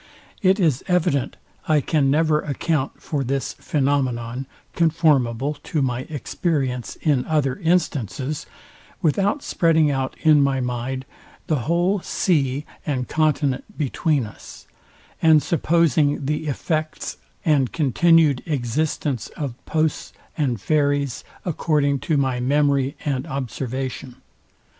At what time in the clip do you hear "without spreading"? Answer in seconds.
9.03-9.91